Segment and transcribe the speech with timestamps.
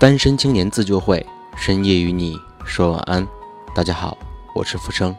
[0.00, 2.34] 单身青年自救会，深夜与你
[2.64, 3.28] 说晚安。
[3.74, 4.16] 大家好，
[4.54, 5.14] 我是浮生。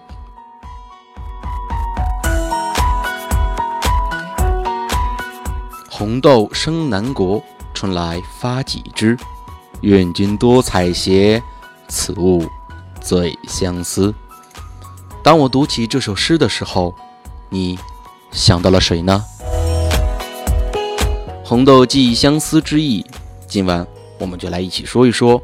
[5.87, 7.43] 红豆生南国，
[7.75, 9.15] 春来发几枝。
[9.81, 11.39] 愿君多采撷，
[11.87, 12.49] 此物
[12.99, 14.11] 最相思。
[15.21, 16.95] 当我读起这首诗的时候，
[17.49, 17.77] 你
[18.31, 19.23] 想到了谁呢？
[21.45, 23.05] 红豆寄相思之意，
[23.47, 23.85] 今晚
[24.21, 25.39] 我们就来一起说一说《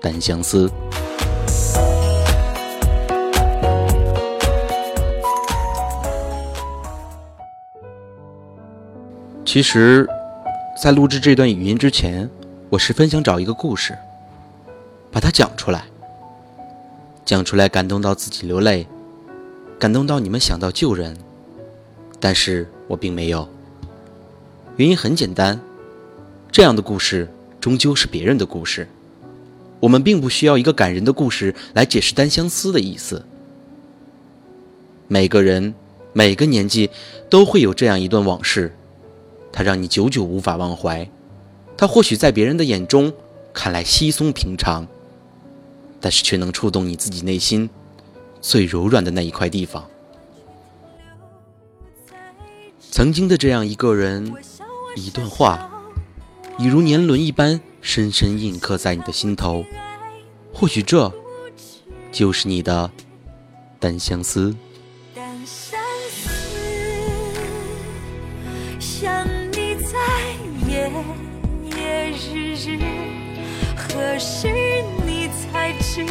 [0.00, 0.68] 单相思》。
[9.44, 10.08] 其实，
[10.80, 12.30] 在录制这段语音之前，
[12.70, 13.98] 我十分想找一个故事，
[15.10, 15.82] 把它讲出来，
[17.24, 18.86] 讲出来感动到自己流泪，
[19.76, 21.16] 感动到你们想到救人，
[22.20, 23.48] 但是我并没有。
[24.76, 25.60] 原因很简单，
[26.52, 27.28] 这样的故事
[27.60, 28.88] 终究是别人的故事，
[29.80, 33.24] 我们并不需要一个感人的故事来解释单相思的意思。
[35.08, 35.74] 每个人，
[36.12, 36.90] 每个年纪
[37.30, 38.74] 都会有这样一段往事。
[39.50, 41.10] 它让你久久无法忘怀，
[41.76, 43.12] 它或许在别人的眼中
[43.52, 44.86] 看来稀松平常，
[46.00, 47.68] 但是却能触动你自己内心
[48.40, 49.84] 最柔软的那一块地方。
[52.90, 54.32] 曾经的这样一个人，
[54.96, 55.77] 一段话，
[56.58, 59.64] 已如年轮一般深深印刻在你的心头。
[60.52, 61.12] 或许这
[62.10, 62.90] 就是你的
[63.78, 64.52] 单相思。
[65.14, 66.28] 单相思，
[68.80, 69.96] 想你在
[70.68, 70.90] 夜
[71.76, 72.80] 夜日日
[73.76, 74.48] 何时
[75.06, 76.04] 你才知，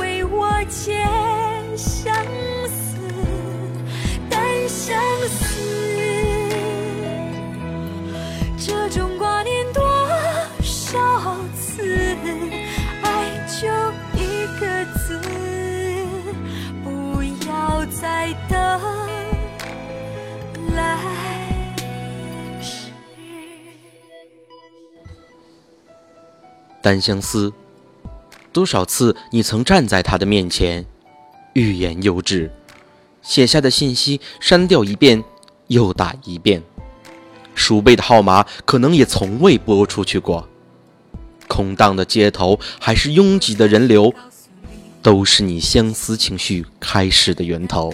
[0.00, 1.02] 为我结
[26.88, 27.52] 单相思，
[28.50, 30.86] 多少次你曾站在他的面前，
[31.52, 32.50] 欲言又止，
[33.20, 35.22] 写下的信息删掉一遍
[35.66, 36.62] 又打一遍，
[37.54, 40.48] 数倍的号码可能也从未拨出去过。
[41.46, 44.14] 空荡的街头还是拥挤的人流，
[45.02, 47.92] 都是你相思情绪开始的源头。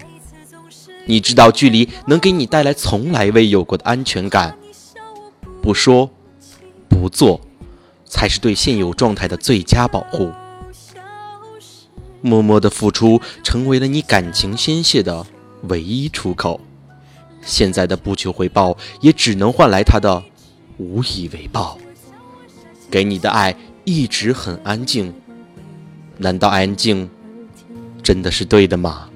[1.05, 4.57] 你知道距离能给你带来从来未有过的安全感，
[5.61, 6.09] 不说，
[6.89, 7.41] 不做。
[8.07, 10.31] 才是对现有状态的最佳保护。
[12.21, 15.27] 默默的付出成为了你感情宣泄的
[15.69, 16.61] 唯一出口。
[17.43, 20.23] 现在的不求回报，也只能换来他的
[20.79, 21.79] 无以为报。
[22.91, 23.55] 给你的爱
[23.85, 25.13] 一直很安静，
[26.17, 27.11] 难道安静
[28.03, 29.11] 真的是对的吗？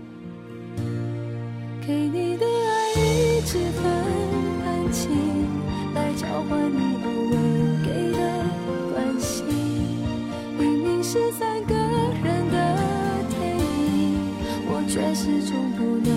[15.49, 16.13] 总不能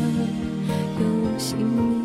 [0.99, 2.01] 有姓名。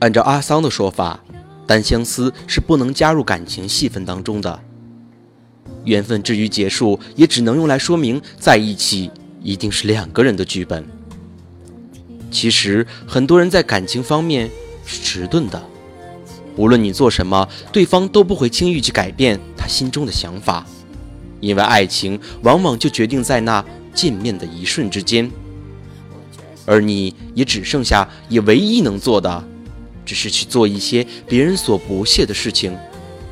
[0.00, 1.20] 按照阿桑的说法，
[1.66, 4.60] 单相思是不能加入感情戏份当中的。
[5.84, 9.10] 缘分至于结束，也只能用来说明在一起
[9.42, 10.84] 一定是两个人的剧本。
[12.30, 14.50] 其实很多人在感情方面
[14.84, 15.62] 是迟钝的，
[16.56, 20.66] 无论你做什么，对方都不会轻易去改变他心中的想法，
[21.40, 23.64] 因为爱情往往就决定在那
[23.94, 25.30] 见面的一瞬之间，
[26.64, 29.48] 而你也只剩下也唯一能做的。
[30.06, 32.74] 只是去做一些别人所不屑的事情，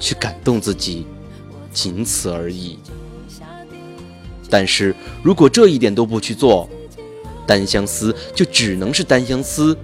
[0.00, 1.06] 去感动自己，
[1.73, 2.79] 仅此而已。
[4.50, 6.69] 但是如果这一点都不去做，
[7.47, 9.76] 单相思就只能是单相思，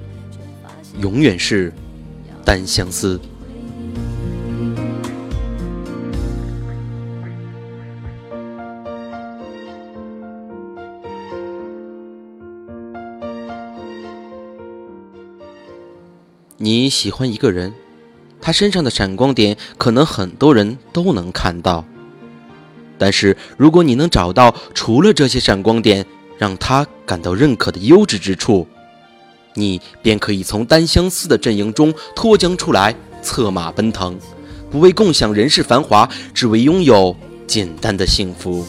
[1.01, 1.73] 永远是
[2.45, 3.19] 单相思。
[16.63, 17.73] 你喜欢一个人，
[18.39, 21.83] 他身上的闪光点可能很多人都能看到。
[22.99, 26.05] 但是如果你能找到除了这些闪光点，
[26.37, 28.69] 让他感到认可的优质之处，
[29.55, 34.19] 你便可以从单相思的阵营中脱缰出来，策马奔腾，
[34.71, 37.17] 不为共享人世繁华，只为拥有
[37.47, 38.67] 简单的幸福。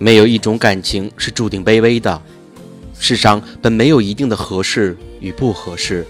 [0.00, 2.20] 没有一种感情是注定卑微的，
[2.98, 6.06] 世上本没有一定的合适与不合适。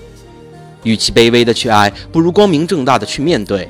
[0.83, 3.69] 与其卑微的去爱，不如光明正大的去面对。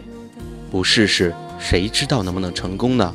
[0.71, 3.15] 不试试，谁知道能不能成功呢？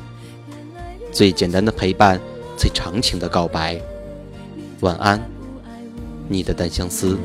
[1.12, 2.19] 最简单的陪伴，
[2.57, 3.80] 最长情的告白。
[4.80, 5.21] 晚安，
[6.27, 7.18] 你的单相思。